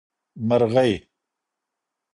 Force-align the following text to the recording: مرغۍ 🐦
مرغۍ 0.47 0.91
🐦 0.97 0.99